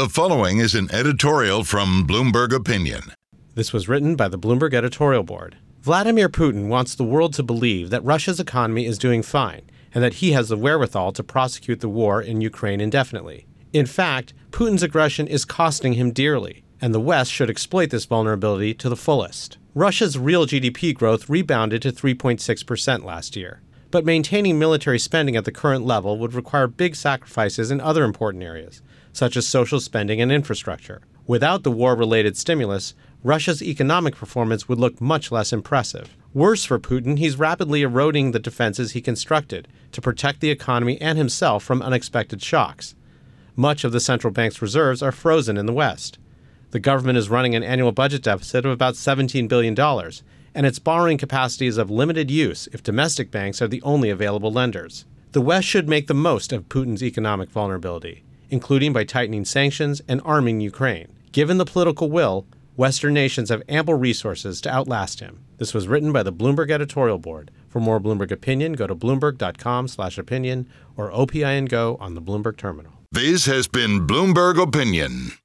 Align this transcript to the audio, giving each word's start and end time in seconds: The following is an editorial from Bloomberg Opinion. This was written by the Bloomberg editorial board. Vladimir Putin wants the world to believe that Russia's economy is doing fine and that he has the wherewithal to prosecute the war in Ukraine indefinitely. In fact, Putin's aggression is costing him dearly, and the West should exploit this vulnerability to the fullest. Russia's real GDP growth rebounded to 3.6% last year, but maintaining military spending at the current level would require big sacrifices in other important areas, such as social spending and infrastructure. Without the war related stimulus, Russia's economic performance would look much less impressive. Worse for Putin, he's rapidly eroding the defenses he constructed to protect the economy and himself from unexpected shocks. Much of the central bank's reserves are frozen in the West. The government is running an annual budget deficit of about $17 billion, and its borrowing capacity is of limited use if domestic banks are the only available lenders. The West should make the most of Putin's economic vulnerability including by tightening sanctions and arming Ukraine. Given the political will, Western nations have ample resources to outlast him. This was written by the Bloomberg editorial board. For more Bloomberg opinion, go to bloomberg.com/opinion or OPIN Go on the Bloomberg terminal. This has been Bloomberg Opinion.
The 0.00 0.08
following 0.08 0.60
is 0.60 0.74
an 0.74 0.90
editorial 0.94 1.62
from 1.62 2.06
Bloomberg 2.06 2.54
Opinion. 2.54 3.12
This 3.54 3.74
was 3.74 3.86
written 3.86 4.16
by 4.16 4.28
the 4.28 4.38
Bloomberg 4.38 4.72
editorial 4.72 5.22
board. 5.22 5.58
Vladimir 5.82 6.30
Putin 6.30 6.68
wants 6.68 6.94
the 6.94 7.04
world 7.04 7.34
to 7.34 7.42
believe 7.42 7.90
that 7.90 8.02
Russia's 8.02 8.40
economy 8.40 8.86
is 8.86 8.96
doing 8.96 9.22
fine 9.22 9.60
and 9.92 10.02
that 10.02 10.14
he 10.14 10.32
has 10.32 10.48
the 10.48 10.56
wherewithal 10.56 11.12
to 11.12 11.22
prosecute 11.22 11.80
the 11.80 11.88
war 11.90 12.22
in 12.22 12.40
Ukraine 12.40 12.80
indefinitely. 12.80 13.46
In 13.74 13.84
fact, 13.84 14.32
Putin's 14.52 14.82
aggression 14.82 15.26
is 15.26 15.44
costing 15.44 15.92
him 15.92 16.12
dearly, 16.12 16.64
and 16.80 16.94
the 16.94 16.98
West 16.98 17.30
should 17.30 17.50
exploit 17.50 17.90
this 17.90 18.06
vulnerability 18.06 18.72
to 18.72 18.88
the 18.88 18.96
fullest. 18.96 19.58
Russia's 19.74 20.16
real 20.16 20.46
GDP 20.46 20.94
growth 20.94 21.28
rebounded 21.28 21.82
to 21.82 21.92
3.6% 21.92 23.04
last 23.04 23.36
year, 23.36 23.60
but 23.90 24.04
maintaining 24.04 24.58
military 24.58 24.98
spending 24.98 25.36
at 25.36 25.44
the 25.44 25.52
current 25.52 25.84
level 25.84 26.18
would 26.18 26.34
require 26.34 26.66
big 26.66 26.94
sacrifices 26.94 27.70
in 27.70 27.80
other 27.80 28.04
important 28.04 28.42
areas, 28.42 28.82
such 29.12 29.36
as 29.36 29.46
social 29.46 29.80
spending 29.80 30.20
and 30.20 30.30
infrastructure. 30.30 31.02
Without 31.26 31.62
the 31.62 31.70
war 31.70 31.94
related 31.94 32.36
stimulus, 32.36 32.94
Russia's 33.22 33.62
economic 33.62 34.16
performance 34.16 34.68
would 34.68 34.78
look 34.78 35.00
much 35.00 35.30
less 35.30 35.52
impressive. 35.52 36.16
Worse 36.32 36.64
for 36.64 36.78
Putin, 36.78 37.18
he's 37.18 37.38
rapidly 37.38 37.82
eroding 37.82 38.30
the 38.30 38.38
defenses 38.38 38.92
he 38.92 39.00
constructed 39.00 39.68
to 39.92 40.00
protect 40.00 40.40
the 40.40 40.50
economy 40.50 41.00
and 41.00 41.18
himself 41.18 41.62
from 41.62 41.82
unexpected 41.82 42.42
shocks. 42.42 42.94
Much 43.56 43.84
of 43.84 43.92
the 43.92 44.00
central 44.00 44.32
bank's 44.32 44.62
reserves 44.62 45.02
are 45.02 45.12
frozen 45.12 45.56
in 45.56 45.66
the 45.66 45.72
West. 45.72 46.18
The 46.70 46.78
government 46.78 47.18
is 47.18 47.28
running 47.28 47.54
an 47.54 47.64
annual 47.64 47.92
budget 47.92 48.22
deficit 48.22 48.64
of 48.64 48.70
about 48.70 48.94
$17 48.94 49.48
billion, 49.48 49.74
and 50.54 50.66
its 50.66 50.78
borrowing 50.78 51.18
capacity 51.18 51.66
is 51.66 51.78
of 51.78 51.90
limited 51.90 52.30
use 52.30 52.68
if 52.72 52.82
domestic 52.82 53.30
banks 53.30 53.60
are 53.60 53.68
the 53.68 53.82
only 53.82 54.10
available 54.10 54.52
lenders. 54.52 55.04
The 55.32 55.40
West 55.40 55.66
should 55.66 55.88
make 55.88 56.06
the 56.06 56.14
most 56.14 56.52
of 56.52 56.68
Putin's 56.68 57.02
economic 57.02 57.50
vulnerability 57.50 58.22
including 58.50 58.92
by 58.92 59.04
tightening 59.04 59.44
sanctions 59.44 60.02
and 60.08 60.20
arming 60.24 60.60
Ukraine. 60.60 61.08
Given 61.32 61.58
the 61.58 61.64
political 61.64 62.10
will, 62.10 62.46
Western 62.76 63.14
nations 63.14 63.48
have 63.50 63.62
ample 63.68 63.94
resources 63.94 64.60
to 64.62 64.70
outlast 64.70 65.20
him. 65.20 65.44
This 65.58 65.74
was 65.74 65.88
written 65.88 66.12
by 66.12 66.22
the 66.22 66.32
Bloomberg 66.32 66.70
editorial 66.70 67.18
board. 67.18 67.50
For 67.68 67.80
more 67.80 68.00
Bloomberg 68.00 68.32
opinion, 68.32 68.72
go 68.72 68.86
to 68.86 68.94
bloomberg.com/opinion 68.94 70.68
or 70.96 71.12
OPIN 71.12 71.66
Go 71.66 71.96
on 72.00 72.14
the 72.14 72.22
Bloomberg 72.22 72.56
terminal. 72.56 72.92
This 73.12 73.46
has 73.46 73.68
been 73.68 74.06
Bloomberg 74.06 74.60
Opinion. 74.60 75.32